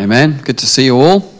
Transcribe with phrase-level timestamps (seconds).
[0.00, 0.40] Amen.
[0.44, 1.30] Good to see you all.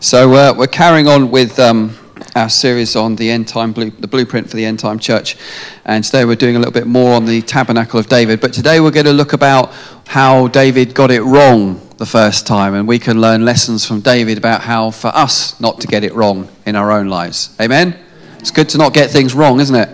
[0.00, 1.94] So uh, we're carrying on with um,
[2.34, 5.36] our series on the end time, blue, the blueprint for the end time church,
[5.84, 8.40] and today we're doing a little bit more on the tabernacle of David.
[8.40, 9.70] But today we're going to look about
[10.06, 14.38] how David got it wrong the first time, and we can learn lessons from David
[14.38, 17.54] about how for us not to get it wrong in our own lives.
[17.60, 17.94] Amen.
[18.38, 19.90] It's good to not get things wrong, isn't it?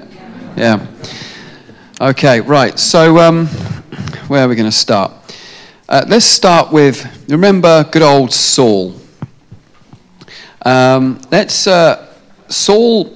[0.56, 0.86] Yeah.
[2.00, 2.40] Okay.
[2.40, 2.78] Right.
[2.78, 3.48] So um,
[4.28, 5.23] where are we going to start?
[5.86, 8.94] Uh, let's start with remember good old Saul.
[10.64, 12.10] Um, let's uh,
[12.48, 13.14] Saul.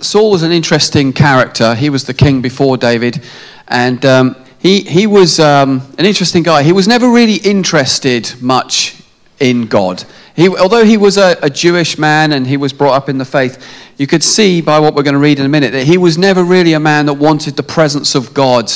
[0.00, 1.74] Saul was an interesting character.
[1.74, 3.24] He was the king before David,
[3.68, 6.62] and um, he he was um, an interesting guy.
[6.62, 9.02] He was never really interested much
[9.38, 10.04] in God.
[10.36, 13.24] He, although he was a, a Jewish man and he was brought up in the
[13.24, 15.96] faith, you could see by what we're going to read in a minute that he
[15.96, 18.70] was never really a man that wanted the presence of God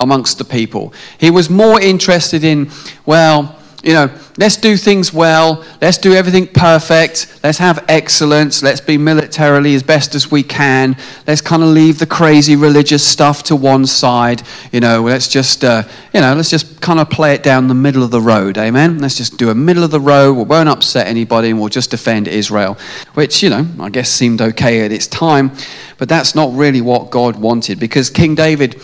[0.00, 0.92] amongst the people.
[1.18, 2.70] He was more interested in,
[3.06, 8.80] well, you know, let's do things well, let's do everything perfect, let's have excellence, let's
[8.80, 10.94] be militarily as best as we can,
[11.26, 15.64] let's kind of leave the crazy religious stuff to one side, you know, let's just,
[15.64, 18.58] uh, you know, let's just kind of play it down the middle of the road,
[18.58, 18.98] amen?
[18.98, 21.90] Let's just do a middle of the road, we won't upset anybody, and we'll just
[21.90, 22.76] defend Israel,
[23.14, 25.52] which, you know, I guess seemed okay at its time,
[25.96, 28.82] but that's not really what God wanted, because King David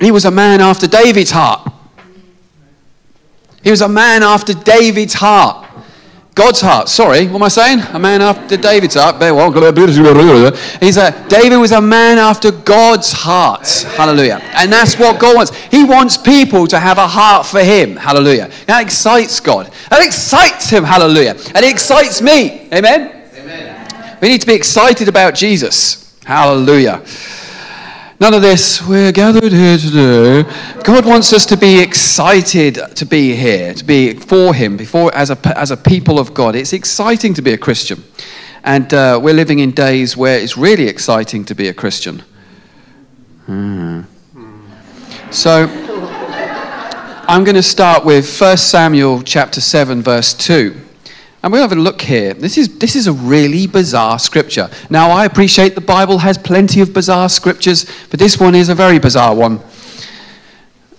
[0.00, 1.72] he was a man after David's heart.
[3.62, 5.64] He was a man after David's heart.
[6.34, 6.88] God's heart.
[6.88, 7.80] Sorry, what am I saying?
[7.92, 9.22] A man after David's heart.
[10.82, 13.66] He's a, David was a man after God's heart.
[13.96, 14.40] Hallelujah.
[14.56, 15.54] And that's what God wants.
[15.70, 17.94] He wants people to have a heart for Him.
[17.94, 18.50] Hallelujah.
[18.66, 19.72] That excites God.
[19.90, 20.82] That excites Him.
[20.82, 21.36] Hallelujah.
[21.54, 22.68] And it excites me.
[22.72, 23.28] Amen?
[23.36, 24.18] Amen.
[24.20, 26.18] We need to be excited about Jesus.
[26.24, 27.00] Hallelujah.
[28.20, 30.44] None of this, we're gathered here today.
[30.84, 35.30] God wants us to be excited to be here, to be for Him, before as
[35.30, 36.54] a, as a people of God.
[36.54, 38.04] It's exciting to be a Christian.
[38.62, 42.22] And uh, we're living in days where it's really exciting to be a Christian.
[43.46, 44.02] Hmm.
[45.32, 45.66] So,
[47.26, 50.80] I'm going to start with 1 Samuel chapter 7, verse 2.
[51.44, 52.32] And we'll have a look here.
[52.32, 54.70] This is, this is a really bizarre scripture.
[54.88, 58.74] Now, I appreciate the Bible has plenty of bizarre scriptures, but this one is a
[58.74, 59.60] very bizarre one.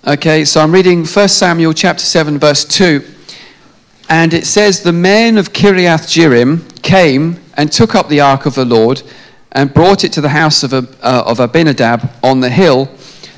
[0.05, 3.03] Okay, so I'm reading 1 Samuel chapter 7, verse 2.
[4.07, 8.53] And it says, The men of Kiriath Jearim came and took up the ark of
[8.53, 9.01] the Lord
[9.51, 12.91] and brought it to the house of, uh, of Abinadab on the hill.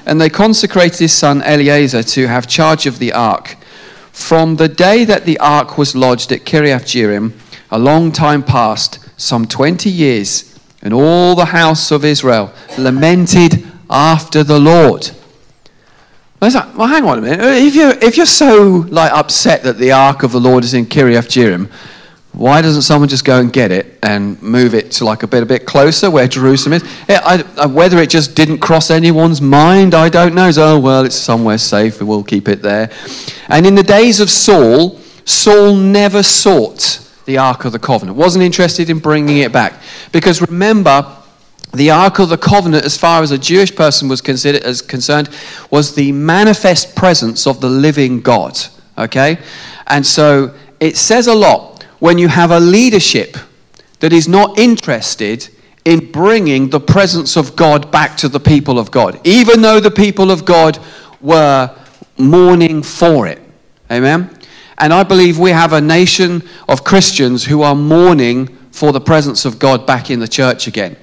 [0.05, 3.55] And they consecrated his son Eleazar to have charge of the ark.
[4.17, 7.31] From the day that the ark was lodged at Kiriath Jearim,
[7.71, 14.43] a long time passed, some 20 years, and all the house of Israel lamented after
[14.43, 15.11] the Lord.
[16.41, 17.39] Like, well, hang on a minute.
[17.41, 20.87] If you're, if you're so like, upset that the ark of the Lord is in
[20.87, 21.71] Kiriath Jearim,
[22.37, 25.41] why doesn't someone just go and get it and move it to like a bit
[25.41, 26.83] a bit closer where Jerusalem is?
[27.09, 30.51] I, I, whether it just didn't cross anyone's mind, I don't know.
[30.51, 31.99] So, oh well, it's somewhere safe.
[31.99, 32.91] We'll keep it there.
[33.49, 38.15] And in the days of Saul, Saul never sought the Ark of the Covenant.
[38.15, 39.73] wasn't interested in bringing it back
[40.11, 41.13] because remember.
[41.73, 45.29] The Ark of the Covenant, as far as a Jewish person was considered as concerned,
[45.69, 48.57] was the manifest presence of the living God.
[48.97, 49.37] Okay,
[49.85, 53.37] and so it says a lot when you have a leadership
[53.99, 55.49] that is not interested
[55.85, 59.91] in bringing the presence of God back to the people of God, even though the
[59.91, 60.79] people of God
[61.21, 61.73] were
[62.17, 63.41] mourning for it.
[63.89, 64.29] Amen?
[64.77, 69.45] And I believe we have a nation of Christians who are mourning for the presence
[69.45, 70.95] of God back in the church again.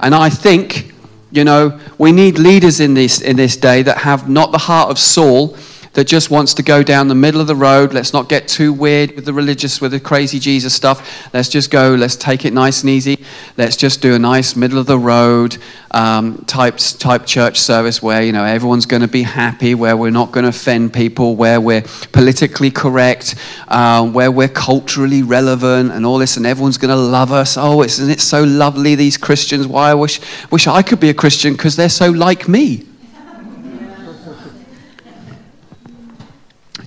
[0.00, 0.92] And I think,
[1.30, 4.90] you know, we need leaders in this, in this day that have not the heart
[4.90, 5.56] of Saul
[5.94, 7.92] that just wants to go down the middle of the road.
[7.92, 11.32] Let's not get too weird with the religious, with the crazy Jesus stuff.
[11.32, 13.24] Let's just go, let's take it nice and easy.
[13.56, 15.58] Let's just do a nice middle of the road
[15.90, 20.10] um, type, type church service where, you know, everyone's going to be happy, where we're
[20.10, 21.82] not going to offend people, where we're
[22.12, 23.34] politically correct,
[23.68, 27.56] um, where we're culturally relevant and all this, and everyone's going to love us.
[27.56, 29.66] Oh, isn't it so lovely, these Christians?
[29.66, 30.20] Why I wish,
[30.50, 32.84] wish I could be a Christian because they're so like me.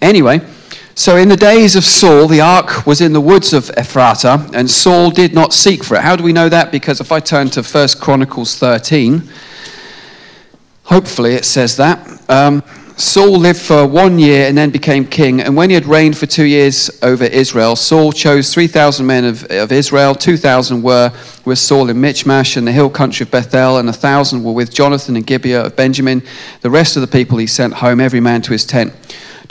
[0.02, 0.42] Anyway,
[0.96, 4.70] so in the days of Saul, the ark was in the woods of Ephrata, and
[4.70, 6.02] Saul did not seek for it.
[6.02, 6.72] How do we know that?
[6.72, 9.30] Because if I turn to 1 Chronicles 13,
[10.84, 12.30] hopefully it says that.
[12.30, 12.64] Um,
[12.98, 15.42] Saul lived for one year and then became king.
[15.42, 19.44] And when he had reigned for two years over Israel, Saul chose 3,000 men of,
[19.46, 20.14] of Israel.
[20.14, 21.12] 2,000 were
[21.46, 25.16] with Saul in Michmash and the hill country of Bethel, and 1,000 were with Jonathan
[25.16, 26.22] and Gibeah of Benjamin.
[26.62, 28.94] The rest of the people he sent home, every man to his tent.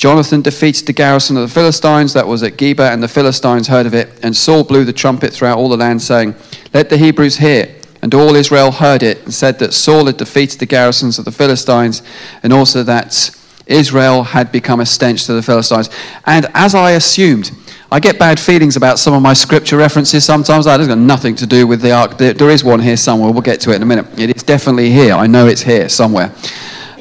[0.01, 3.85] Jonathan defeated the garrison of the Philistines that was at Geba, and the Philistines heard
[3.85, 4.09] of it.
[4.23, 6.35] And Saul blew the trumpet throughout all the land, saying,
[6.73, 7.77] Let the Hebrews hear.
[8.01, 11.31] And all Israel heard it and said that Saul had defeated the garrisons of the
[11.31, 12.03] Philistines,
[12.43, 13.31] and also that
[13.67, 15.91] Israel had become a stench to the Philistines.
[16.25, 17.51] And as I assumed,
[17.93, 20.65] I get bad feelings about some of my scripture references sometimes.
[20.65, 22.17] That has got nothing to do with the ark.
[22.17, 23.31] There is one here somewhere.
[23.33, 24.19] We'll get to it in a minute.
[24.19, 25.13] It is definitely here.
[25.13, 26.35] I know it's here somewhere.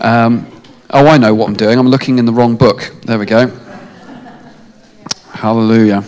[0.01, 0.48] Um,
[0.91, 1.77] oh, I know what I'm doing.
[1.77, 2.93] I'm looking in the wrong book.
[3.03, 3.47] There we go.
[5.31, 6.03] Hallelujah.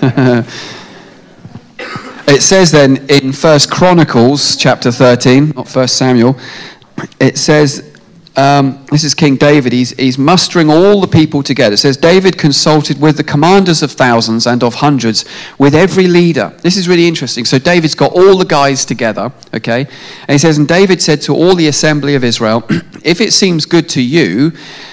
[2.28, 6.38] it says then in First Chronicles chapter 13, not First Samuel,
[7.20, 7.87] it says
[8.38, 9.72] um, this is King David.
[9.72, 11.74] He's, he's mustering all the people together.
[11.74, 15.24] It says, David consulted with the commanders of thousands and of hundreds,
[15.58, 16.56] with every leader.
[16.62, 17.44] This is really interesting.
[17.44, 19.80] So David's got all the guys together, okay?
[19.80, 22.62] And he says, And David said to all the assembly of Israel,
[23.04, 24.52] If it seems good to you,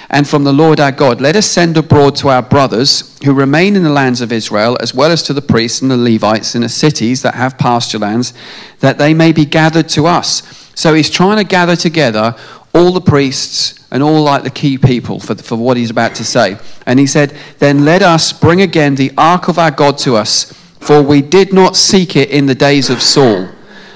[0.09, 3.75] and from the Lord our God, let us send abroad to our brothers who remain
[3.75, 6.61] in the lands of Israel, as well as to the priests and the Levites in
[6.61, 8.33] the cities that have pasture lands,
[8.79, 10.65] that they may be gathered to us.
[10.75, 12.35] So he's trying to gather together
[12.75, 16.25] all the priests and all like the key people for, for what he's about to
[16.25, 16.57] say.
[16.85, 20.51] And he said, Then let us bring again the ark of our God to us,
[20.81, 23.47] for we did not seek it in the days of Saul.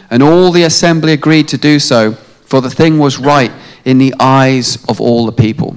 [0.10, 3.52] And all the assembly agreed to do so, for the thing was right
[3.84, 5.76] in the eyes of all the people.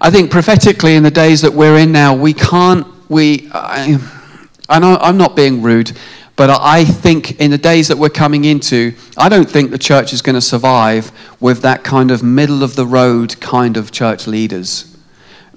[0.00, 3.98] I think prophetically, in the days that we're in now, we can't, we, I,
[4.68, 5.96] I know I'm not being rude,
[6.38, 10.12] but I think in the days that we're coming into, I don't think the church
[10.12, 14.28] is going to survive with that kind of middle of the road kind of church
[14.28, 14.96] leaders.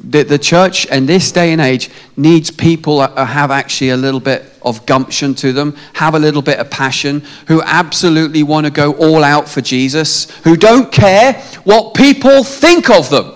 [0.04, 4.20] The, the church in this day and age needs people that have actually a little
[4.20, 8.72] bit of gumption to them, have a little bit of passion, who absolutely want to
[8.72, 11.34] go all out for Jesus, who don't care
[11.64, 13.36] what people think of them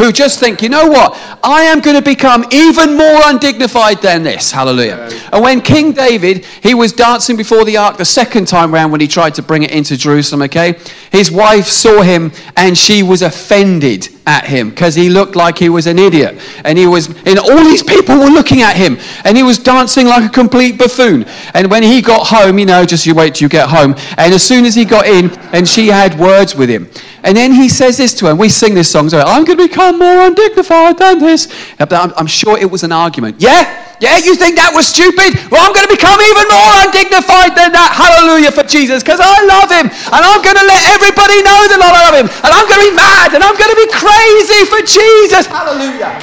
[0.00, 1.18] who just think, you know what?
[1.42, 4.50] I am going to become even more undignified than this.
[4.50, 5.10] Hallelujah.
[5.32, 9.00] And when King David, he was dancing before the ark the second time round when
[9.00, 10.78] he tried to bring it into Jerusalem, okay?
[11.12, 15.68] His wife saw him and she was offended at him because he looked like he
[15.68, 16.40] was an idiot.
[16.64, 20.06] And he was, and all these people were looking at him and he was dancing
[20.06, 21.26] like a complete buffoon.
[21.52, 23.94] And when he got home, you know, just you wait till you get home.
[24.16, 26.88] And as soon as he got in, and she had words with him.
[27.22, 29.58] And then he says this to her, and we sing this song, so I'm going
[29.58, 31.48] to become more undignified than this.
[31.78, 33.36] I'm sure it was an argument.
[33.40, 33.79] Yeah?
[34.00, 35.36] Yeah, you think that was stupid?
[35.52, 37.92] Well, I'm going to become even more undignified than that.
[37.92, 39.92] Hallelujah for Jesus, because I love him.
[39.92, 42.26] And I'm going to let everybody know that I love him.
[42.40, 45.44] And I'm going to be mad, and I'm going to be crazy for Jesus.
[45.52, 46.16] Hallelujah.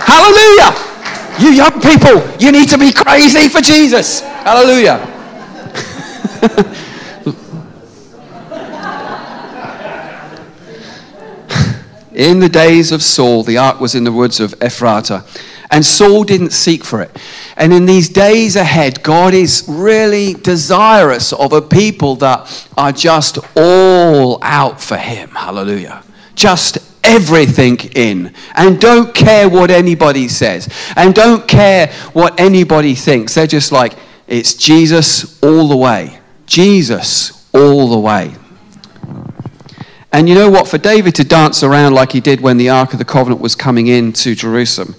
[0.00, 0.72] Hallelujah.
[1.36, 4.20] You young people, you need to be crazy for Jesus.
[4.20, 4.96] Hallelujah.
[12.14, 15.24] In the days of Saul, the ark was in the woods of Ephratah,
[15.72, 17.10] and Saul didn't seek for it.
[17.56, 23.38] And in these days ahead, God is really desirous of a people that are just
[23.56, 25.30] all out for Him.
[25.30, 26.04] Hallelujah.
[26.34, 33.34] Just everything in and don't care what anybody says and don't care what anybody thinks.
[33.34, 33.94] They're just like,
[34.28, 36.20] it's Jesus all the way.
[36.46, 38.34] Jesus all the way.
[40.12, 40.68] And you know what?
[40.68, 43.54] For David to dance around like he did when the Ark of the Covenant was
[43.54, 44.94] coming into Jerusalem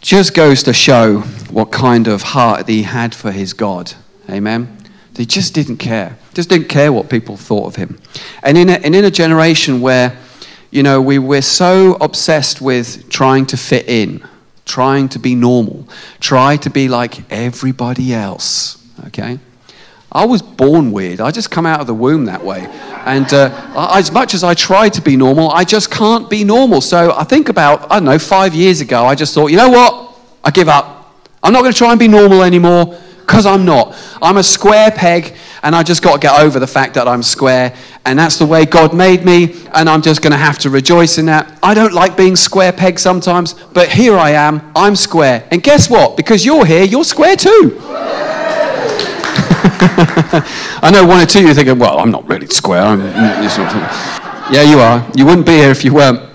[0.00, 3.92] just goes to show what kind of heart he had for his God.
[4.30, 4.76] Amen.
[5.16, 6.16] He just didn't care.
[6.34, 7.98] Just didn't care what people thought of him.
[8.44, 10.16] And in a, and in a generation where,
[10.70, 14.24] you know, we, we're so obsessed with trying to fit in,
[14.64, 15.88] trying to be normal,
[16.20, 19.40] try to be like everybody else, okay?
[20.10, 21.20] I was born weird.
[21.20, 22.66] I just come out of the womb that way.
[23.06, 26.80] And uh, as much as I try to be normal, I just can't be normal.
[26.80, 29.68] So I think about, I don't know, five years ago, I just thought, you know
[29.68, 30.18] what?
[30.44, 31.14] I give up.
[31.42, 33.94] I'm not going to try and be normal anymore because I'm not.
[34.22, 37.22] I'm a square peg, and I just got to get over the fact that I'm
[37.22, 37.76] square.
[38.06, 41.18] And that's the way God made me, and I'm just going to have to rejoice
[41.18, 41.58] in that.
[41.62, 44.72] I don't like being square peg sometimes, but here I am.
[44.74, 45.46] I'm square.
[45.50, 46.16] And guess what?
[46.16, 47.78] Because you're here, you're square too.
[50.82, 52.82] I know one or two of you are thinking, well, I'm not really square.
[52.82, 55.06] I'm, yeah, you are.
[55.14, 56.28] You wouldn't be here if you weren't.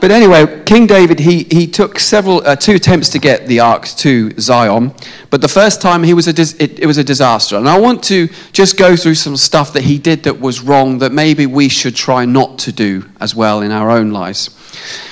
[0.00, 3.86] But anyway, King David, he, he took several, uh, two attempts to get the ark
[3.88, 4.92] to Zion.
[5.30, 7.56] But the first time, he was a dis- it, it was a disaster.
[7.56, 10.98] And I want to just go through some stuff that he did that was wrong
[10.98, 14.50] that maybe we should try not to do as well in our own lives.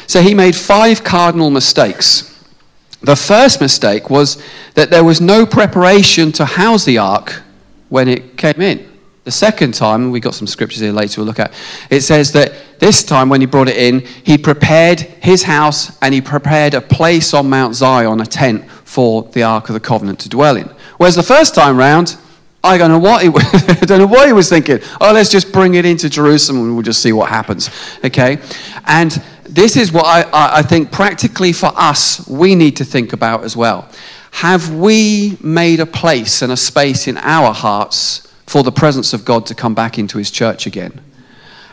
[0.07, 2.34] So he made five cardinal mistakes.
[3.05, 4.43] The first mistake was
[4.75, 7.43] that there was no preparation to house the ark
[7.91, 8.91] when it came in.
[9.25, 11.55] The second time, we got some scriptures here later we'll look at,
[11.91, 16.13] it says that this time when he brought it in, he prepared his house and
[16.13, 20.19] he prepared a place on Mount Zion, a tent for the Ark of the Covenant
[20.21, 20.69] to dwell in.
[20.99, 22.17] Whereas the first time round,
[22.63, 23.29] I don't know what he,
[23.83, 24.81] I don't know what he was thinking.
[25.01, 27.71] Oh, let's just bring it into Jerusalem and we'll just see what happens.
[28.05, 28.39] Okay?
[28.87, 29.23] And
[29.55, 33.57] this is what I, I think practically for us we need to think about as
[33.57, 33.89] well.
[34.33, 39.25] Have we made a place and a space in our hearts for the presence of
[39.25, 41.01] God to come back into his church again?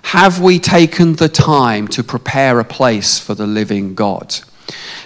[0.03, 4.35] Have we taken the time to prepare a place for the living God?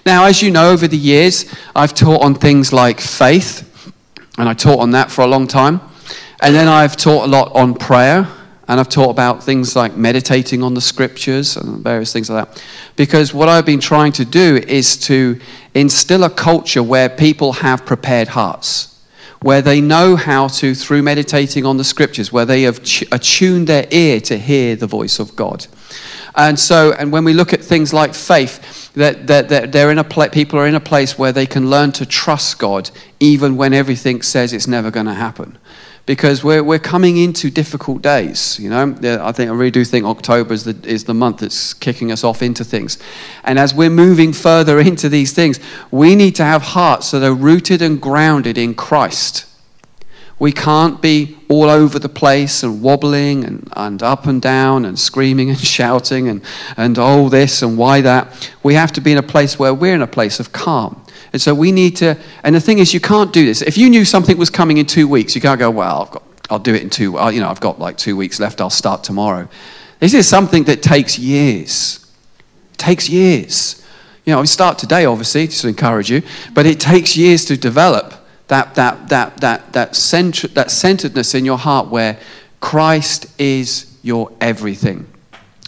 [0.06, 3.94] Now, as you know, over the years, I've taught on things like faith,
[4.38, 5.80] and I taught on that for a long time.
[6.42, 8.28] And then I've taught a lot on prayer,
[8.68, 12.64] and I've taught about things like meditating on the scriptures and various things like that.
[12.96, 15.40] Because what I've been trying to do is to
[15.74, 18.96] instill a culture where people have prepared hearts
[19.42, 22.80] where they know how to, through meditating on the scriptures, where they have
[23.12, 25.68] attuned their ear to hear the voice of God.
[26.36, 30.00] And so, and when we look at things like faith, that, that, that they're in
[30.00, 33.56] a pla- people are in a place where they can learn to trust God even
[33.56, 35.58] when everything says it's never going to happen
[36.06, 38.60] because we're, we're coming into difficult days.
[38.60, 41.74] You know, I think I really do think October is the, is the month that's
[41.74, 43.00] kicking us off into things.
[43.44, 45.60] And as we're moving further into these things,
[45.92, 49.46] we need to have hearts that are rooted and grounded in Christ.
[50.38, 55.00] We can't be all over the place and wobbling and, and up and down and
[55.00, 56.42] screaming and shouting and,
[56.78, 58.52] and oh, this and why that.
[58.62, 61.05] We have to be in a place where we're in a place of calm.
[61.36, 63.62] And so we need to, and the thing is, you can't do this.
[63.62, 66.24] If you knew something was coming in two weeks, you can't go, well, I've got,
[66.50, 69.04] I'll do it in two, you know, I've got like two weeks left, I'll start
[69.04, 69.50] tomorrow.
[70.00, 72.10] This is something that takes years.
[72.72, 73.86] It takes years.
[74.24, 76.22] You know, we start today, obviously, just to encourage you,
[76.54, 78.14] but it takes years to develop
[78.48, 82.18] that, that, that, that, that, centr- that centeredness in your heart where
[82.62, 85.06] Christ is your everything.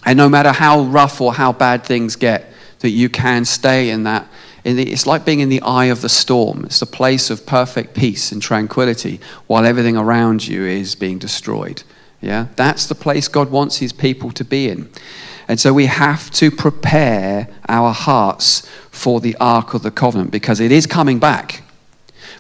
[0.06, 4.04] And no matter how rough or how bad things get, that you can stay in
[4.04, 4.30] that
[4.68, 6.66] it's like being in the eye of the storm.
[6.66, 11.84] It's the place of perfect peace and tranquility while everything around you is being destroyed.
[12.22, 12.48] Yeah?
[12.56, 14.90] That's the place God wants his people to be in.
[15.48, 20.60] And so we have to prepare our hearts for the Ark of the Covenant because
[20.60, 21.64] it is coming back.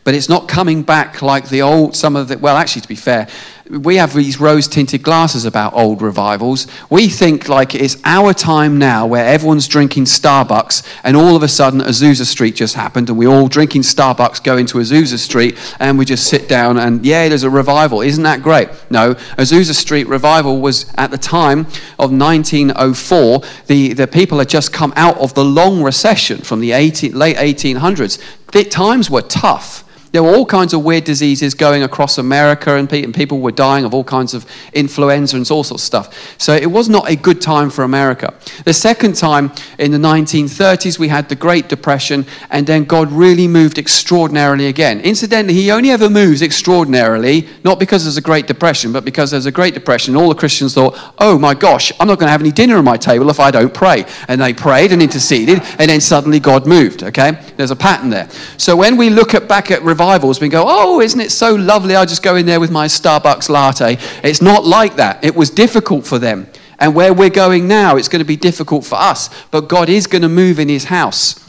[0.07, 2.95] But it's not coming back like the old, some of the, well, actually, to be
[2.95, 3.27] fair,
[3.69, 6.65] we have these rose tinted glasses about old revivals.
[6.89, 11.49] We think like it's our time now where everyone's drinking Starbucks and all of a
[11.49, 15.97] sudden Azusa Street just happened and we all drinking Starbucks go into Azusa Street and
[15.97, 17.99] we just sit down and yeah, there's a revival.
[17.99, 18.69] Isn't that great?
[18.89, 21.65] No, Azusa Street revival was at the time
[21.99, 23.41] of 1904.
[23.65, 27.35] The, the people had just come out of the long recession from the 18, late
[27.35, 28.23] 1800s.
[28.53, 29.83] The times were tough.
[30.11, 33.51] There were all kinds of weird diseases going across America, and, pe- and people were
[33.51, 36.35] dying of all kinds of influenza and all sorts of stuff.
[36.39, 38.33] So it was not a good time for America.
[38.65, 43.47] The second time in the 1930s, we had the Great Depression, and then God really
[43.47, 45.01] moved extraordinarily again.
[45.01, 49.45] Incidentally, He only ever moves extraordinarily, not because there's a Great Depression, but because there's
[49.45, 50.15] a Great Depression.
[50.15, 52.85] All the Christians thought, oh my gosh, I'm not going to have any dinner on
[52.85, 54.05] my table if I don't pray.
[54.27, 57.39] And they prayed and interceded, and then suddenly God moved, okay?
[57.57, 58.29] There's a pattern there.
[58.57, 61.95] So when we look at, back at revivals, we go, oh, isn't it so lovely?
[61.95, 63.97] I just go in there with my Starbucks latte.
[64.23, 65.23] It's not like that.
[65.23, 66.47] It was difficult for them.
[66.79, 69.29] And where we're going now, it's going to be difficult for us.
[69.51, 71.43] But God is going to move in his house.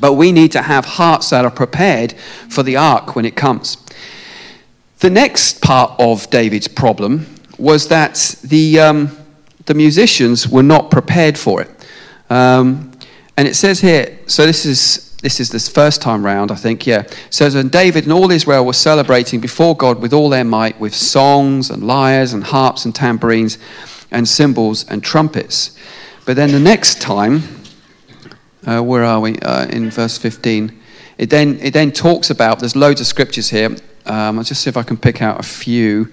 [0.00, 2.12] But we need to have hearts that are prepared
[2.48, 3.78] for the ark when it comes.
[5.00, 7.26] The next part of David's problem
[7.58, 9.18] was that the, um,
[9.66, 11.70] the musicians were not prepared for it.
[12.30, 12.92] Um,
[13.36, 16.86] and it says here, so this is this is this first time round, I think,
[16.86, 17.04] yeah.
[17.30, 20.94] So And David and all Israel were celebrating before God with all their might, with
[20.94, 23.58] songs and lyres and harps and tambourines
[24.12, 25.76] and cymbals and trumpets.
[26.24, 27.42] But then the next time,
[28.66, 29.38] uh, where are we?
[29.40, 30.78] Uh, in verse 15.
[31.16, 33.74] It then, it then talks about, there's loads of scriptures here.
[34.06, 36.12] Um, I'll just see if I can pick out a few.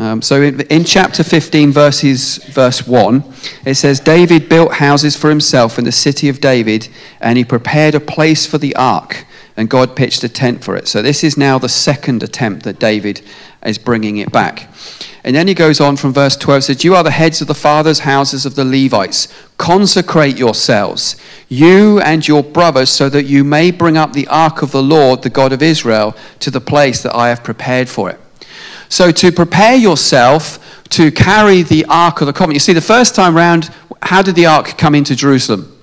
[0.00, 3.24] Um, so in, in, chapter 15, verses, verse 1,
[3.66, 6.88] it says, David built houses for himself in the city of David,
[7.20, 9.26] and he prepared a place for the ark,
[9.56, 10.86] and God pitched a tent for it.
[10.86, 13.22] So this is now the second attempt that David
[13.66, 14.72] is bringing it back.
[15.24, 17.54] And then he goes on from verse 12, says, You are the heads of the
[17.54, 19.26] fathers' houses of the Levites.
[19.56, 21.16] Consecrate yourselves,
[21.48, 25.22] you and your brothers, so that you may bring up the ark of the Lord,
[25.22, 28.20] the God of Israel, to the place that I have prepared for it.
[28.88, 30.58] So, to prepare yourself
[30.90, 32.54] to carry the Ark of the Covenant.
[32.54, 33.70] You see, the first time round,
[34.02, 35.74] how did the Ark come into Jerusalem?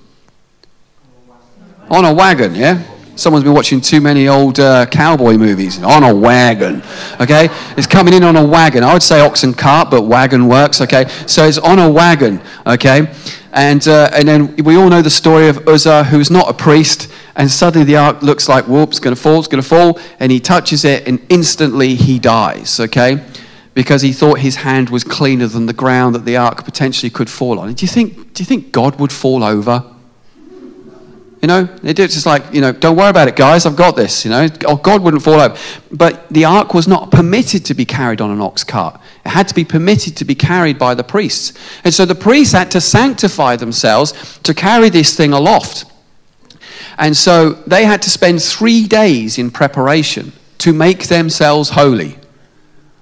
[1.90, 2.82] On a wagon, yeah?
[3.16, 5.82] Someone's been watching too many old uh, cowboy movies.
[5.82, 6.82] On a wagon,
[7.18, 7.48] okay?
[7.78, 8.84] It's coming in on a wagon.
[8.84, 11.08] I would say ox and cart, but wagon works, okay?
[11.26, 13.10] So it's on a wagon, okay?
[13.54, 17.10] And, uh, and then we all know the story of Uzzah, who's not a priest,
[17.36, 20.30] and suddenly the ark looks like, whoops, going to fall, it's going to fall, and
[20.30, 23.24] he touches it, and instantly he dies, okay?
[23.72, 27.30] Because he thought his hand was cleaner than the ground that the ark potentially could
[27.30, 27.72] fall on.
[27.72, 29.95] Do you think, do you think God would fall over?
[31.42, 34.24] You know, they just like, you know, don't worry about it, guys, I've got this,
[34.24, 34.48] you know.
[34.66, 35.56] Oh, God wouldn't fall over.
[35.92, 38.98] But the ark was not permitted to be carried on an ox cart.
[39.24, 41.52] It had to be permitted to be carried by the priests.
[41.84, 45.84] And so the priests had to sanctify themselves to carry this thing aloft.
[46.98, 52.18] And so they had to spend three days in preparation to make themselves holy.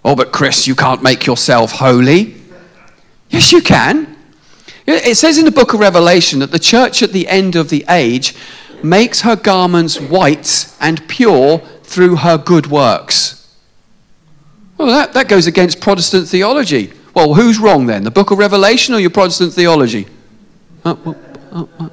[0.04, 2.34] Oh, but Chris, you can't make yourself holy.
[3.30, 4.13] Yes, you can.
[4.86, 7.84] It says in the book of Revelation that the church at the end of the
[7.88, 8.34] age
[8.82, 13.56] makes her garments white and pure through her good works.
[14.76, 16.92] Well, that, that goes against Protestant theology.
[17.14, 18.02] Well, who's wrong then?
[18.02, 20.06] The book of Revelation or your Protestant theology?
[20.84, 20.96] Uh,
[21.52, 21.88] uh, uh,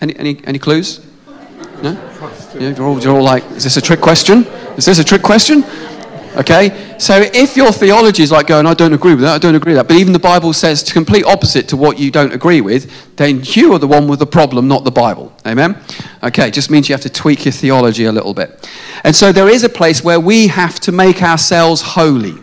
[0.00, 1.06] any, any, any clues?
[1.82, 1.92] No?
[2.58, 4.44] You're, all, you're all like, is this a trick question?
[4.76, 5.62] Is this a trick question?
[6.36, 6.96] Okay?
[6.98, 9.72] So if your theology is like going, I don't agree with that, I don't agree
[9.72, 12.60] with that, but even the Bible says the complete opposite to what you don't agree
[12.60, 15.32] with, then you are the one with the problem, not the Bible.
[15.46, 15.78] Amen?
[16.22, 18.68] Okay, just means you have to tweak your theology a little bit.
[19.04, 22.34] And so there is a place where we have to make ourselves holy.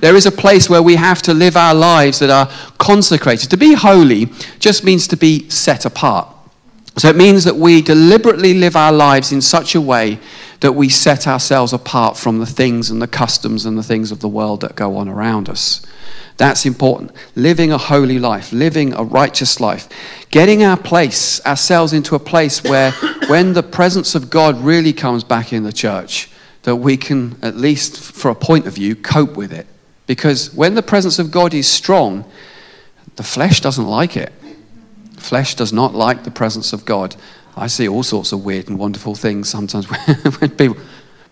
[0.00, 2.48] There is a place where we have to live our lives that are
[2.78, 3.50] consecrated.
[3.50, 4.26] To be holy
[4.60, 6.28] just means to be set apart.
[6.96, 10.18] So it means that we deliberately live our lives in such a way
[10.60, 14.20] that we set ourselves apart from the things and the customs and the things of
[14.20, 15.84] the world that go on around us.
[16.36, 17.12] That's important.
[17.34, 19.88] Living a holy life, living a righteous life,
[20.30, 22.92] getting our place, ourselves into a place where
[23.28, 26.30] when the presence of God really comes back in the church,
[26.62, 29.66] that we can, at least for a point of view, cope with it.
[30.06, 32.24] Because when the presence of God is strong,
[33.16, 34.32] the flesh doesn't like it.
[35.16, 37.16] Flesh does not like the presence of God.
[37.58, 39.86] I see all sorts of weird and wonderful things sometimes
[40.40, 40.76] when people,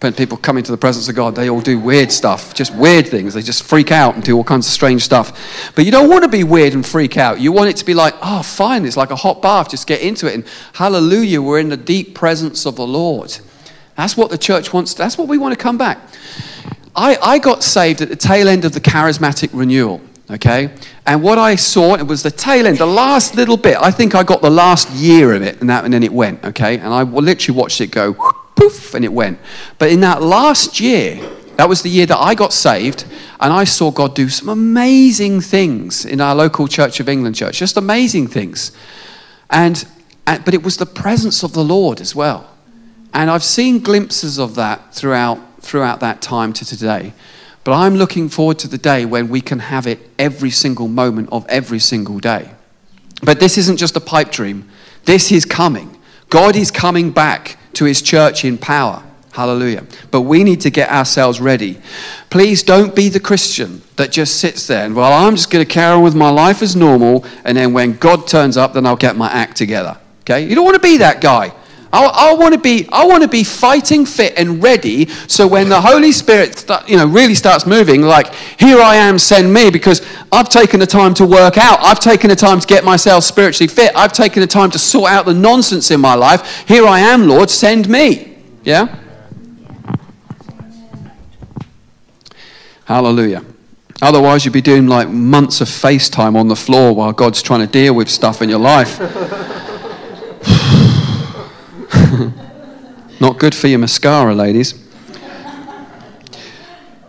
[0.00, 1.34] when people come into the presence of God.
[1.34, 3.34] They all do weird stuff, just weird things.
[3.34, 5.72] They just freak out and do all kinds of strange stuff.
[5.74, 7.40] But you don't want to be weird and freak out.
[7.40, 9.70] You want it to be like, oh, fine, it's like a hot bath.
[9.70, 10.34] Just get into it.
[10.34, 13.36] And hallelujah, we're in the deep presence of the Lord.
[13.96, 14.94] That's what the church wants.
[14.94, 15.98] That's what we want to come back.
[16.94, 20.74] I, I got saved at the tail end of the charismatic renewal okay?
[21.06, 23.76] And what I saw, it was the tail end, the last little bit.
[23.80, 26.44] I think I got the last year of it, and, that, and then it went,
[26.44, 26.78] okay?
[26.78, 28.14] And I literally watched it go
[28.56, 29.38] poof, and it went.
[29.78, 31.20] But in that last year,
[31.56, 33.04] that was the year that I got saved,
[33.40, 37.58] and I saw God do some amazing things in our local Church of England church,
[37.58, 38.72] just amazing things.
[39.50, 39.86] And,
[40.26, 42.50] and but it was the presence of the Lord as well.
[43.14, 47.14] And I've seen glimpses of that throughout, throughout that time to today.
[47.66, 51.30] But I'm looking forward to the day when we can have it every single moment
[51.32, 52.48] of every single day.
[53.24, 54.68] But this isn't just a pipe dream,
[55.04, 55.98] this is coming.
[56.30, 59.02] God is coming back to his church in power.
[59.32, 59.84] Hallelujah.
[60.12, 61.80] But we need to get ourselves ready.
[62.30, 65.70] Please don't be the Christian that just sits there and, well, I'm just going to
[65.70, 68.94] carry on with my life as normal, and then when God turns up, then I'll
[68.94, 69.98] get my act together.
[70.20, 70.46] Okay?
[70.46, 71.52] You don't want to be that guy.
[71.96, 75.06] I, I want to be, I want to be fighting fit and ready.
[75.28, 79.18] So when the Holy Spirit, start, you know, really starts moving, like, here I am,
[79.18, 81.78] send me, because I've taken the time to work out.
[81.80, 83.92] I've taken the time to get myself spiritually fit.
[83.96, 86.68] I've taken the time to sort out the nonsense in my life.
[86.68, 88.36] Here I am, Lord, send me.
[88.62, 88.94] Yeah.
[92.84, 93.42] Hallelujah.
[94.02, 97.66] Otherwise, you'd be doing like months of FaceTime on the floor while God's trying to
[97.66, 99.00] deal with stuff in your life.
[103.20, 104.74] Not good for your mascara, ladies.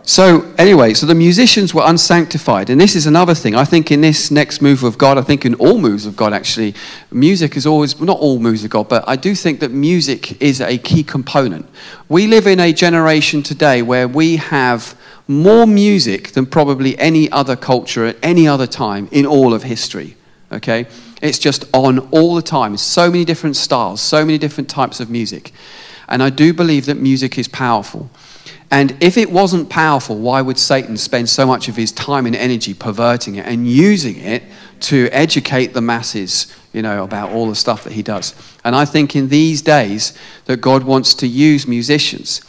[0.08, 2.70] So, anyway, so the musicians were unsanctified.
[2.70, 3.54] And this is another thing.
[3.54, 6.32] I think in this next move of God, I think in all moves of God,
[6.32, 6.74] actually,
[7.10, 10.62] music is always, not all moves of God, but I do think that music is
[10.62, 11.68] a key component.
[12.08, 17.54] We live in a generation today where we have more music than probably any other
[17.54, 20.16] culture at any other time in all of history.
[20.50, 20.86] Okay?
[21.20, 22.76] It's just on all the time.
[22.76, 25.52] So many different styles, so many different types of music.
[26.08, 28.08] And I do believe that music is powerful.
[28.70, 32.36] And if it wasn't powerful, why would Satan spend so much of his time and
[32.36, 34.42] energy perverting it and using it
[34.80, 38.34] to educate the masses, you know, about all the stuff that he does?
[38.64, 42.42] And I think in these days that God wants to use musicians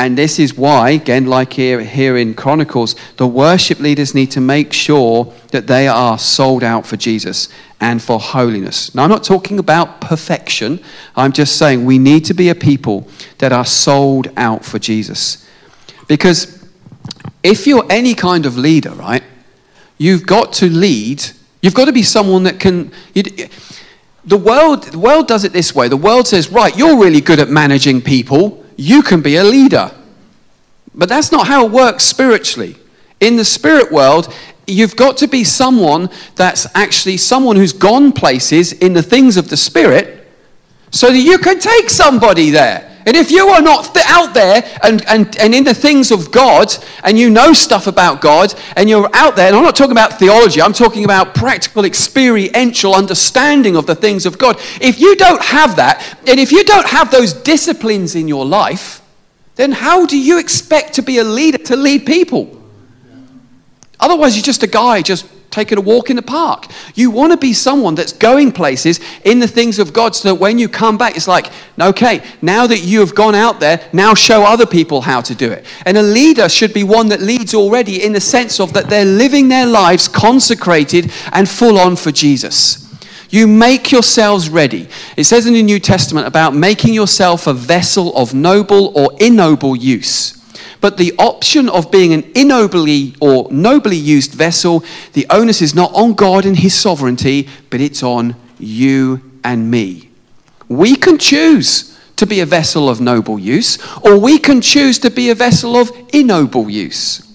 [0.00, 4.40] And this is why, again, like here, here in Chronicles, the worship leaders need to
[4.40, 7.50] make sure that they are sold out for Jesus
[7.80, 8.94] and for holiness.
[8.94, 10.80] Now, I'm not talking about perfection.
[11.16, 15.48] I'm just saying we need to be a people that are sold out for Jesus.
[16.06, 16.62] Because
[17.42, 19.22] if you're any kind of leader, right,
[19.96, 21.24] you've got to lead.
[21.62, 22.92] You've got to be someone that can.
[24.24, 25.88] The world, the world does it this way.
[25.88, 28.64] The world says, right, you're really good at managing people.
[28.76, 29.90] You can be a leader.
[30.94, 32.76] But that's not how it works spiritually.
[33.20, 34.34] In the spirit world,
[34.70, 39.48] you've got to be someone that's actually someone who's gone places in the things of
[39.48, 40.28] the spirit
[40.90, 42.86] so that you can take somebody there.
[43.06, 46.72] And if you are not out there and, and, and in the things of God
[47.02, 50.18] and you know stuff about God and you're out there, and I'm not talking about
[50.18, 54.60] theology, I'm talking about practical, experiential understanding of the things of God.
[54.80, 59.00] If you don't have that, and if you don't have those disciplines in your life,
[59.56, 62.59] then how do you expect to be a leader to lead people?
[64.00, 66.66] Otherwise, you're just a guy just taking a walk in the park.
[66.94, 70.40] You want to be someone that's going places in the things of God so that
[70.40, 74.14] when you come back, it's like, okay, now that you have gone out there, now
[74.14, 75.64] show other people how to do it.
[75.86, 79.04] And a leader should be one that leads already in the sense of that they're
[79.04, 82.86] living their lives consecrated and full on for Jesus.
[83.30, 84.88] You make yourselves ready.
[85.16, 89.76] It says in the New Testament about making yourself a vessel of noble or ignoble
[89.76, 90.39] use.
[90.80, 95.92] But the option of being an ignobly or nobly used vessel, the onus is not
[95.94, 100.10] on God and His sovereignty, but it's on you and me.
[100.68, 105.10] We can choose to be a vessel of noble use, or we can choose to
[105.10, 107.26] be a vessel of ignoble use.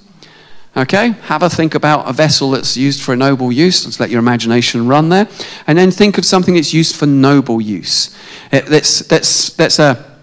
[0.77, 3.86] Okay, have a think about a vessel that's used for a noble use.
[3.86, 5.27] Let's let your imagination run there.
[5.67, 8.13] And then think of something that's used for noble use.
[8.51, 10.14] That's, that's, that's a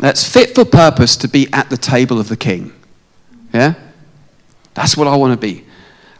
[0.00, 2.72] that's fit for purpose to be at the table of the king.
[3.52, 3.74] Yeah?
[4.74, 5.64] That's what I want to be.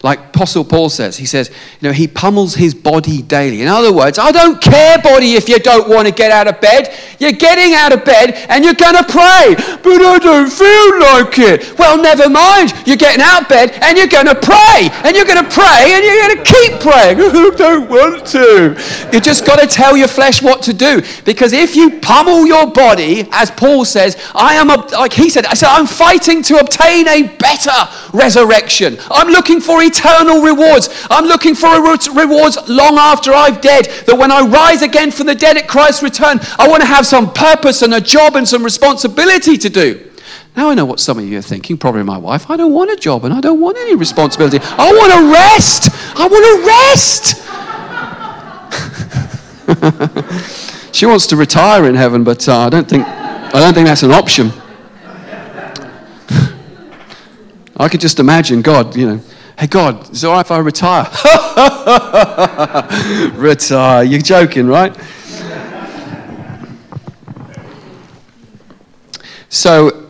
[0.02, 3.60] Like Apostle Paul says, he says, you know, he pummels his body daily.
[3.60, 6.58] In other words, I don't care, body, if you don't want to get out of
[6.58, 6.96] bed.
[7.18, 9.54] You're getting out of bed and you're going to pray.
[9.82, 11.78] But I don't feel like it.
[11.78, 12.72] Well, never mind.
[12.86, 14.88] You're getting out of bed and you're going to pray.
[15.04, 17.20] And you're going to pray and you're going to keep praying.
[17.20, 19.10] I don't want to.
[19.12, 21.02] You just got to tell your flesh what to do.
[21.26, 25.44] Because if you pummel your body, as Paul says, I am, a, like he said,
[25.44, 27.70] I said, I'm fighting to obtain a better
[28.14, 28.96] resurrection.
[29.10, 30.88] I'm looking for eternal rewards.
[31.10, 31.68] I'm looking for
[32.14, 33.86] rewards long after I've dead.
[34.06, 37.06] That when I rise again from the dead at Christ's return, I want to have
[37.06, 40.06] some purpose and a job and some responsibility to do.
[40.56, 42.50] Now I know what some of you are thinking, probably my wife.
[42.50, 44.58] I don't want a job and I don't want any responsibility.
[44.62, 45.88] I want to rest.
[46.16, 47.36] I want to rest.
[50.92, 54.02] she wants to retire in heaven, but uh, I don't think I don't think that's
[54.02, 54.48] an option.
[57.76, 59.20] I could just imagine God, you know,
[59.60, 61.04] Hey, God, is it all right if I retire?
[63.38, 64.04] retire.
[64.04, 64.96] You're joking, right?
[69.50, 70.08] So,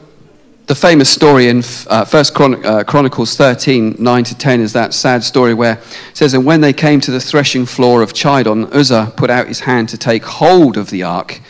[0.66, 4.94] the famous story in uh, First Chron- uh, Chronicles 13, 9 to 10 is that
[4.94, 8.72] sad story where it says, And when they came to the threshing floor of Chidon,
[8.72, 11.40] Uzzah put out his hand to take hold of the ark.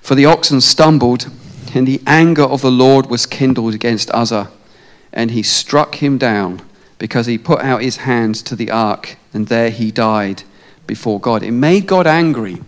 [0.00, 1.30] For the oxen stumbled,
[1.74, 4.50] and the anger of the Lord was kindled against Uzzah,
[5.12, 6.62] and he struck him down
[6.98, 10.42] because he put out his hands to the ark and there he died
[10.86, 11.42] before God.
[11.42, 12.58] It made God angry.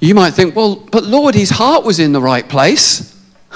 [0.00, 3.16] You might think, well, but Lord, his heart was in the right place.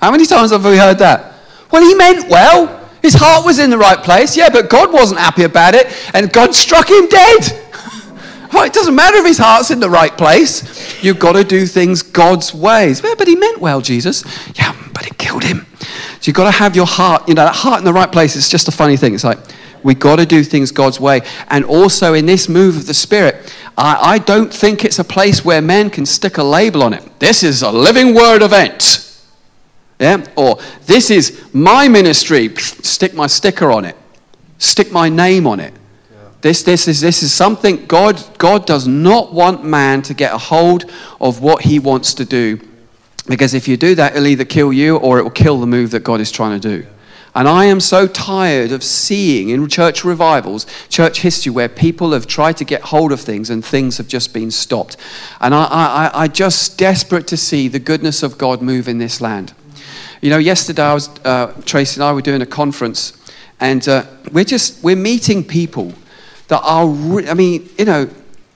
[0.00, 1.34] How many times have we heard that?
[1.70, 2.80] Well, he meant well.
[3.02, 4.36] His heart was in the right place.
[4.36, 7.40] Yeah, but God wasn't happy about it and God struck him dead.
[8.52, 11.02] well, it doesn't matter if his heart's in the right place.
[11.02, 13.02] You've got to do things God's ways.
[13.02, 14.24] Yeah, but he meant well, Jesus.
[14.56, 15.66] Yeah, but it killed him.
[15.82, 18.36] So you've got to have your heart, you know, that heart in the right place.
[18.36, 19.14] It's just a funny thing.
[19.14, 19.38] It's like,
[19.82, 21.22] we've got to do things God's way.
[21.48, 25.44] And also in this move of the Spirit, I, I don't think it's a place
[25.44, 27.18] where men can stick a label on it.
[27.18, 29.22] This is a living word event.
[29.98, 30.24] Yeah?
[30.36, 32.54] Or this is my ministry.
[32.56, 33.96] Stick my sticker on it.
[34.58, 35.74] Stick my name on it.
[36.40, 40.38] This, this, is, this is something God, God does not want man to get a
[40.38, 40.90] hold
[41.20, 42.60] of what he wants to do
[43.26, 45.90] because if you do that, it'll either kill you or it will kill the move
[45.92, 46.86] that God is trying to do.
[47.34, 52.26] And I am so tired of seeing in church revivals, church history, where people have
[52.26, 54.98] tried to get hold of things and things have just been stopped.
[55.40, 59.22] And I, I, I just desperate to see the goodness of God move in this
[59.22, 59.54] land.
[60.20, 63.14] You know, yesterday I was, uh, Tracy and I were doing a conference,
[63.60, 65.94] and uh, we're just, we're meeting people
[66.48, 68.10] that are, re- I mean, you know,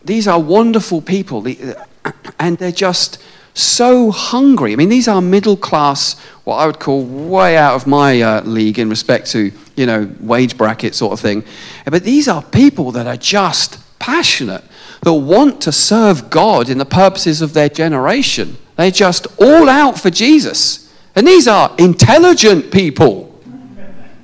[0.05, 1.47] these are wonderful people,
[2.39, 3.23] and they're just,
[3.59, 4.73] so hungry.
[4.73, 8.43] I mean, these are middle class, what I would call way out of my uh,
[8.43, 11.43] league in respect to, you know, wage bracket sort of thing.
[11.85, 14.63] But these are people that are just passionate,
[15.03, 18.57] that want to serve God in the purposes of their generation.
[18.77, 20.93] They're just all out for Jesus.
[21.15, 23.41] And these are intelligent people.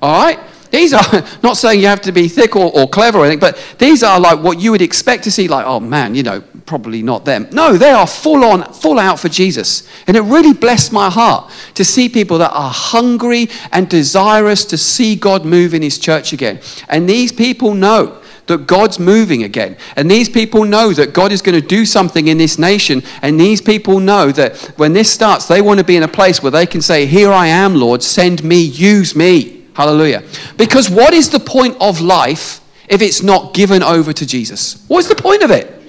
[0.03, 0.39] All right?
[0.73, 3.63] These are not saying you have to be thick or, or clever or anything, but
[3.79, 7.03] these are like what you would expect to see, like, oh man, you know, probably
[7.03, 7.47] not them.
[7.53, 9.87] No, they are full on, full out for Jesus.
[10.07, 14.79] And it really blessed my heart to see people that are hungry and desirous to
[14.79, 16.61] see God move in his church again.
[16.89, 19.77] And these people know that God's moving again.
[19.97, 23.03] And these people know that God is going to do something in this nation.
[23.21, 26.43] And these people know that when this starts, they want to be in a place
[26.43, 29.62] where they can say, Here I am, Lord, send me, use me.
[29.75, 30.23] Hallelujah.
[30.57, 34.85] Because what is the point of life if it's not given over to Jesus?
[34.89, 35.83] What's the point of it?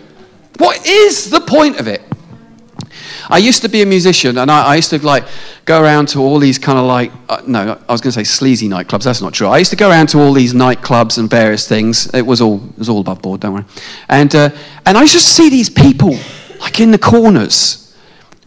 [0.58, 2.02] What is the point of it?
[3.30, 5.26] I used to be a musician, and I, I used to like
[5.66, 8.24] go around to all these kind of like uh, no, I was going to say
[8.24, 9.04] sleazy nightclubs.
[9.04, 9.48] That's not true.
[9.48, 12.14] I used to go around to all these nightclubs and various things.
[12.14, 13.66] It was all it was all above board, don't worry.
[14.10, 14.50] And uh,
[14.86, 16.18] and I just see these people
[16.60, 17.96] like in the corners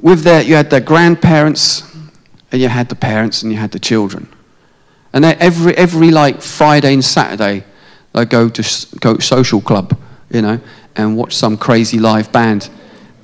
[0.01, 1.83] with their you had their grandparents,
[2.53, 4.29] and you had the parents, and you had the children.
[5.12, 7.64] And every, every like Friday and Saturday,
[8.14, 9.99] I go to go social club,
[10.31, 10.61] you know,
[10.97, 12.71] and watch some crazy live band.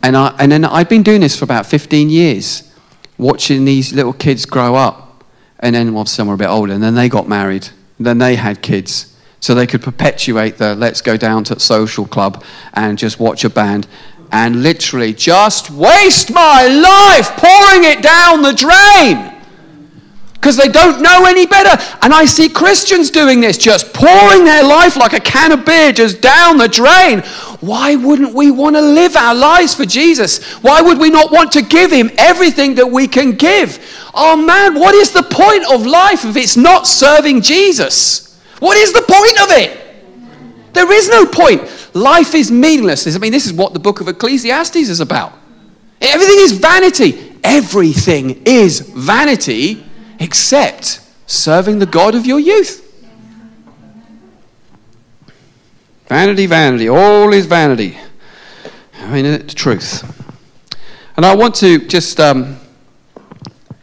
[0.02, 2.72] And, I, and then I've been doing this for about 15 years,
[3.18, 5.24] watching these little kids grow up.
[5.60, 7.68] And then, well, some were a bit older, and then they got married.
[7.98, 9.16] then they had kids.
[9.40, 13.50] So they could perpetuate the let's go down to social club and just watch a
[13.50, 13.86] band
[14.30, 19.31] and literally just waste my life pouring it down the drain
[20.42, 21.80] because they don't know any better.
[22.02, 25.92] And I see Christians doing this, just pouring their life like a can of beer
[25.92, 27.20] just down the drain.
[27.60, 30.42] Why wouldn't we want to live our lives for Jesus?
[30.54, 33.78] Why would we not want to give Him everything that we can give?
[34.14, 38.36] Oh man, what is the point of life if it's not serving Jesus?
[38.58, 40.72] What is the point of it?
[40.72, 41.62] There is no point.
[41.94, 43.14] Life is meaningless.
[43.14, 45.34] I mean, this is what the book of Ecclesiastes is about.
[46.00, 47.38] Everything is vanity.
[47.44, 49.84] Everything is vanity
[50.22, 52.78] except serving the God of your youth.
[56.06, 57.98] Vanity, vanity, all is vanity.
[59.00, 60.04] I mean, it's truth.
[61.16, 62.58] And I want to just um,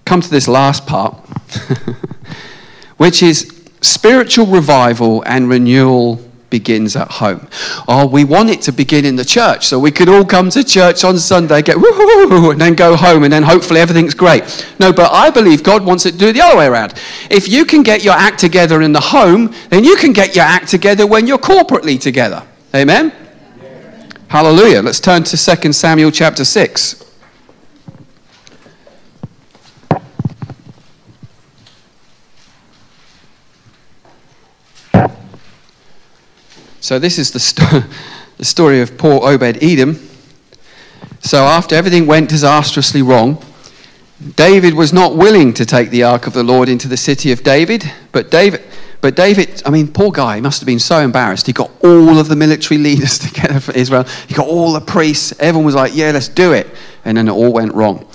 [0.06, 1.16] come to this last part,
[2.98, 7.48] which is spiritual revival and renewal begins at home.
[7.88, 10.64] Oh, we want it to begin in the church so we could all come to
[10.64, 14.66] church on Sunday, get woo and then go home and then hopefully everything's great.
[14.80, 16.94] No, but I believe God wants it to do the other way around.
[17.30, 20.46] If you can get your act together in the home, then you can get your
[20.46, 22.46] act together when you're corporately together.
[22.76, 23.14] Amen?
[24.28, 24.82] Hallelujah.
[24.82, 27.09] Let's turn to 2 Samuel chapter 6.
[36.82, 37.84] So, this is the, sto-
[38.38, 40.00] the story of poor Obed Edom.
[41.22, 43.44] So, after everything went disastrously wrong,
[44.36, 47.44] David was not willing to take the ark of the Lord into the city of
[47.44, 48.64] David, but David.
[49.02, 51.48] But David, I mean, poor guy, he must have been so embarrassed.
[51.48, 54.04] He got all of the military leaders together for Israel.
[54.28, 55.34] He got all the priests.
[55.40, 56.68] Everyone was like, yeah, let's do it.
[57.06, 58.06] And then it all went wrong.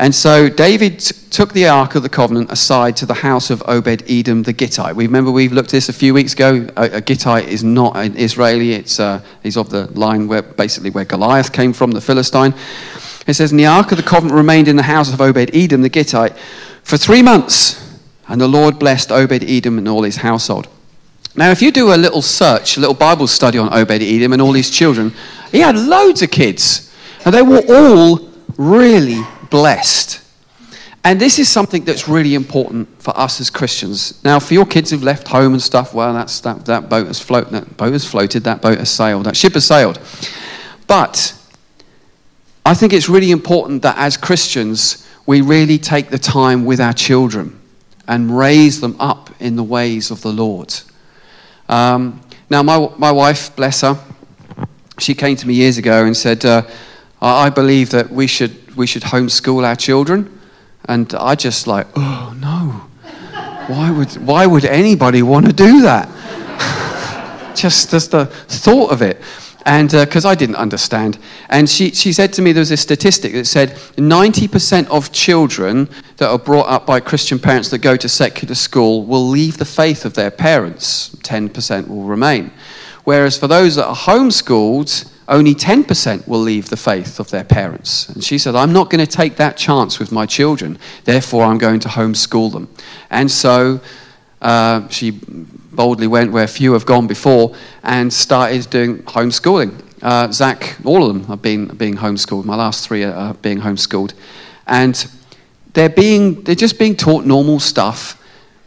[0.00, 4.02] And so David took the Ark of the Covenant aside to the house of Obed
[4.08, 4.96] Edom the Gittite.
[4.96, 6.66] We remember we've looked at this a few weeks ago.
[6.78, 10.88] A, a Gittite is not an Israeli, it's, uh, he's of the line where basically
[10.88, 12.54] where Goliath came from, the Philistine.
[13.26, 15.82] It says, And the Ark of the Covenant remained in the house of Obed Edom
[15.82, 16.34] the Gittite
[16.82, 20.66] for three months, and the Lord blessed Obed Edom and all his household.
[21.36, 24.40] Now, if you do a little search, a little Bible study on Obed Edom and
[24.40, 25.12] all his children,
[25.52, 26.90] he had loads of kids,
[27.26, 30.22] and they were all really blessed.
[31.02, 34.22] And this is something that's really important for us as Christians.
[34.22, 37.18] Now, for your kids who've left home and stuff, well, that's, that, that boat has
[37.18, 39.98] floated, that boat has floated, that boat has sailed, that ship has sailed.
[40.86, 41.34] But
[42.66, 46.92] I think it's really important that as Christians, we really take the time with our
[46.92, 47.58] children
[48.06, 50.74] and raise them up in the ways of the Lord.
[51.68, 53.98] Um, now, my, my wife, bless her,
[54.98, 56.62] she came to me years ago and said, uh,
[57.20, 60.40] I believe that we should we should homeschool our children.
[60.86, 62.86] And I just like, oh no.
[63.70, 66.08] Why would, why would anybody want to do that?
[67.54, 69.20] just, just the thought of it.
[69.64, 71.18] And because uh, I didn't understand.
[71.50, 75.88] And she, she said to me there was a statistic that said 90% of children
[76.16, 79.64] that are brought up by Christian parents that go to secular school will leave the
[79.64, 82.50] faith of their parents, 10% will remain.
[83.04, 88.08] Whereas for those that are homeschooled, only 10% will leave the faith of their parents.
[88.08, 91.58] And she said, I'm not going to take that chance with my children, therefore, I'm
[91.58, 92.68] going to homeschool them.
[93.10, 93.80] And so
[94.42, 99.80] uh, she boldly went where few have gone before and started doing homeschooling.
[100.02, 102.44] Uh, Zach, all of them are being, being homeschooled.
[102.44, 104.14] My last three are being homeschooled.
[104.66, 105.06] And
[105.74, 108.20] they're, being, they're just being taught normal stuff,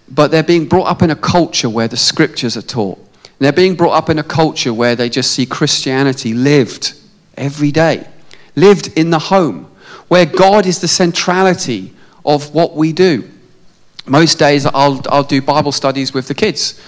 [0.07, 3.02] but they're being brought up in a culture where the scriptures are taught.
[3.43, 6.93] They're being brought up in a culture where they just see Christianity lived
[7.35, 8.07] every day,
[8.55, 9.69] lived in the home,
[10.07, 11.93] where God is the centrality
[12.25, 13.29] of what we do.
[14.05, 16.79] Most days I'll, I'll do Bible studies with the kids.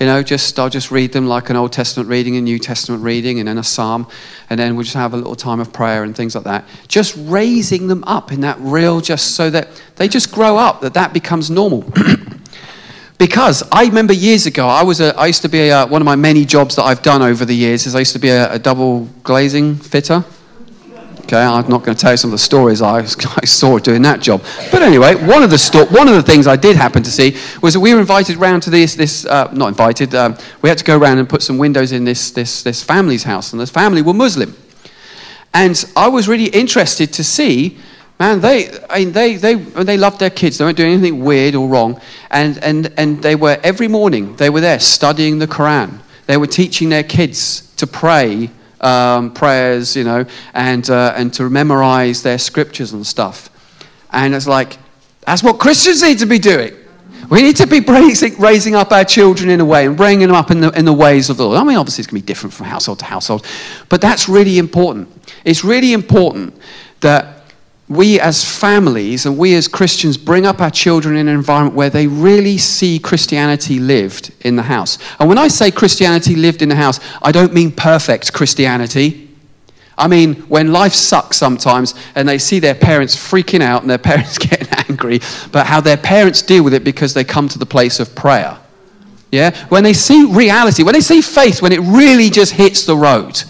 [0.00, 3.04] You know, just I'll just read them like an Old Testament reading, a New Testament
[3.04, 4.08] reading, and then a psalm,
[4.50, 6.64] and then we'll just have a little time of prayer and things like that.
[6.88, 10.94] Just raising them up in that real, just so that they just grow up, that
[10.94, 11.92] that becomes normal.
[13.18, 16.06] because I remember years ago, I was a, I used to be a, one of
[16.06, 18.52] my many jobs that I've done over the years is I used to be a,
[18.54, 20.24] a double glazing fitter.
[21.24, 24.02] Okay, I'm not going to tell you some of the stories I, I saw doing
[24.02, 24.42] that job.
[24.70, 27.36] But anyway, one of the sto- one of the things I did happen to see
[27.62, 30.14] was that we were invited round to this this uh, not invited.
[30.14, 33.22] Um, we had to go around and put some windows in this this this family's
[33.22, 34.54] house, and this family were Muslim,
[35.54, 37.78] and I was really interested to see.
[38.20, 40.58] Man, they, I mean, they, they, they loved their kids.
[40.58, 42.00] They weren't doing anything weird or wrong.
[42.30, 45.98] And, and, and they were, every morning, they were there studying the Quran.
[46.26, 48.50] They were teaching their kids to pray
[48.80, 53.50] um, prayers, you know, and, uh, and to memorize their scriptures and stuff.
[54.10, 54.78] And it's like,
[55.26, 56.74] that's what Christians need to be doing.
[57.30, 60.36] We need to be raising, raising up our children in a way and bringing them
[60.36, 61.58] up in the, in the ways of the Lord.
[61.58, 63.46] I mean, obviously, it's going to be different from household to household,
[63.88, 65.08] but that's really important.
[65.44, 66.54] It's really important
[67.00, 67.33] that
[67.88, 71.90] we as families and we as Christians bring up our children in an environment where
[71.90, 74.98] they really see Christianity lived in the house.
[75.20, 79.30] And when I say Christianity lived in the house, I don't mean perfect Christianity.
[79.98, 83.98] I mean, when life sucks sometimes and they see their parents freaking out and their
[84.12, 85.20] parents getting angry,
[85.52, 88.58] but how their parents deal with it because they come to the place of prayer.
[89.30, 89.54] Yeah?
[89.68, 93.42] When they see reality, when they see faith, when it really just hits the road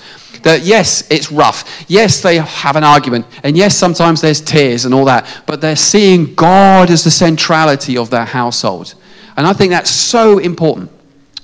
[0.45, 1.85] that yes, it's rough.
[1.89, 3.27] Yes, they have an argument.
[3.43, 5.43] And yes, sometimes there's tears and all that.
[5.47, 8.95] But they're seeing God as the centrality of their household.
[9.37, 10.91] And I think that's so important.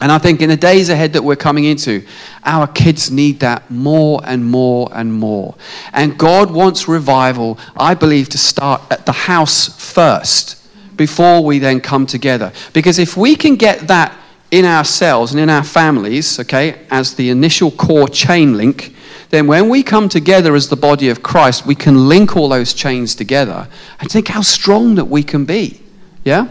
[0.01, 2.07] And I think in the days ahead that we're coming into,
[2.45, 5.55] our kids need that more and more and more.
[5.93, 10.57] And God wants revival, I believe, to start at the house first
[10.97, 12.53] before we then come together.
[12.73, 14.17] Because if we can get that
[14.51, 18.95] in ourselves and in our families, okay, as the initial core chain link,
[19.31, 22.75] then when we come together as the body of Christ, we can link all those
[22.75, 23.69] chains together
[24.01, 25.81] and think how strong that we can be.
[26.25, 26.49] Yeah?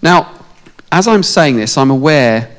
[0.00, 0.32] Now,
[0.92, 2.56] as I'm saying this, I'm aware,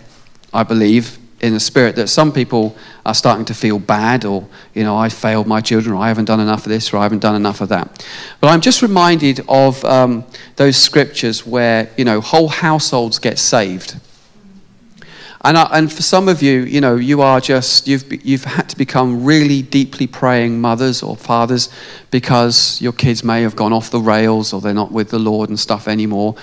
[0.53, 2.75] I believe, in the spirit that some people
[3.05, 6.25] are starting to feel bad or, you know, I failed my children or I haven't
[6.25, 8.05] done enough of this or I haven't done enough of that.
[8.39, 10.23] But I'm just reminded of um,
[10.55, 13.99] those scriptures where, you know, whole households get saved.
[15.43, 18.69] And, I, and for some of you, you know, you are just, you've, you've had
[18.69, 21.69] to become really deeply praying mothers or fathers
[22.11, 25.49] because your kids may have gone off the rails or they're not with the Lord
[25.49, 26.35] and stuff anymore.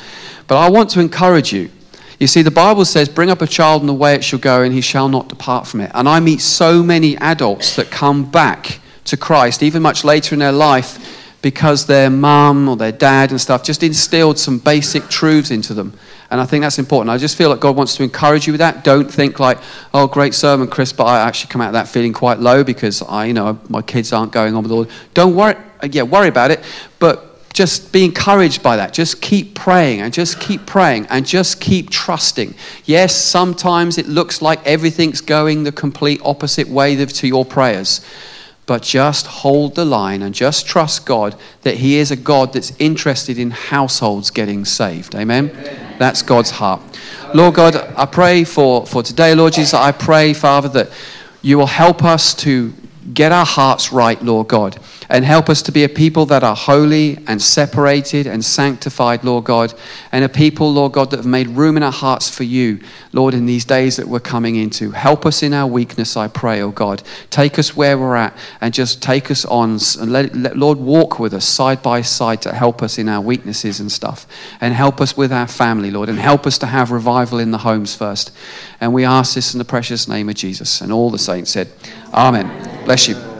[0.49, 1.71] But I want to encourage you
[2.19, 4.63] you see, the Bible says, Bring up a child in the way it shall go,
[4.63, 5.91] and he shall not depart from it.
[5.95, 10.41] And I meet so many adults that come back to Christ, even much later in
[10.41, 15.53] their life, because their mum or their dad and stuff just instilled some basic truths
[15.53, 15.93] into them.
[16.31, 17.11] And I think that's important.
[17.11, 18.85] I just feel like God wants to encourage you with that.
[18.85, 19.59] Don't think like,
[19.95, 23.01] oh, great sermon, Chris, but I actually come out of that feeling quite low because
[23.01, 24.91] I, you know, my kids aren't going on with the Lord.
[25.15, 25.55] Don't worry,
[25.91, 26.63] yeah, worry about it,
[26.99, 28.93] but just be encouraged by that.
[28.93, 32.55] Just keep praying and just keep praying and just keep trusting.
[32.85, 38.05] Yes, sometimes it looks like everything's going the complete opposite way to your prayers.
[38.67, 42.73] But just hold the line and just trust God that He is a God that's
[42.79, 45.15] interested in households getting saved.
[45.15, 45.51] Amen?
[45.51, 45.97] Amen.
[45.99, 46.83] That's God's heart.
[47.35, 49.73] Lord God, I pray for, for today, Lord Jesus.
[49.73, 50.91] I pray, Father, that
[51.41, 52.75] you will help us to
[53.15, 56.57] get our hearts right, Lord God and help us to be a people that are
[56.57, 59.73] holy and separated and sanctified, Lord God,
[60.13, 62.81] and a people, Lord God, that have made room in our hearts for you,
[63.13, 64.91] Lord, in these days that we're coming into.
[64.91, 67.03] Help us in our weakness, I pray, oh God.
[67.31, 71.19] Take us where we're at and just take us on and let, let Lord walk
[71.19, 74.27] with us side by side to help us in our weaknesses and stuff
[74.61, 77.59] and help us with our family, Lord, and help us to have revival in the
[77.59, 78.31] homes first.
[78.81, 80.81] And we ask this in the precious name of Jesus.
[80.81, 81.69] And all the saints said,
[82.13, 82.85] Amen.
[82.85, 83.38] Bless you.